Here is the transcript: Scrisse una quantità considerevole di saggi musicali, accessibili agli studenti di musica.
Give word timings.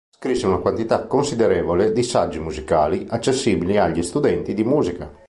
Scrisse 0.17 0.47
una 0.47 0.57
quantità 0.57 1.05
considerevole 1.05 1.91
di 1.91 2.01
saggi 2.01 2.39
musicali, 2.39 3.05
accessibili 3.07 3.77
agli 3.77 4.01
studenti 4.01 4.55
di 4.55 4.63
musica. 4.63 5.11